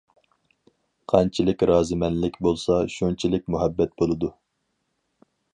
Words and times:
قانچىلىك 1.13 1.65
رازىمەنلىك 1.71 2.41
بولسا 2.47 2.79
شۇنچىلىك 2.97 3.49
مۇھەببەت 3.57 3.97
بولىدۇ. 4.03 4.33